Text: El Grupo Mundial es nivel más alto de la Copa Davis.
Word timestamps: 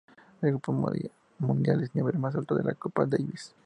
El 0.41 0.49
Grupo 0.49 0.71
Mundial 1.37 1.83
es 1.83 1.93
nivel 1.93 2.17
más 2.17 2.33
alto 2.35 2.55
de 2.55 2.63
la 2.63 2.73
Copa 2.73 3.05
Davis. 3.05 3.53